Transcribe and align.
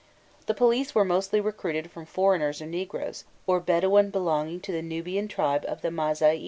The 0.47 0.55
police 0.55 0.95
were 0.95 1.05
mostly 1.05 1.39
recruited 1.39 1.91
from 1.91 2.07
foreigners 2.07 2.59
and 2.59 2.71
negroes, 2.71 3.23
or 3.45 3.59
Bedouin 3.59 4.09
belonging 4.09 4.59
to 4.61 4.71
the 4.71 4.81
Nubian 4.81 5.27
tribe 5.27 5.63
of 5.67 5.83
the 5.83 5.89
Mâzaiû. 5.89 6.39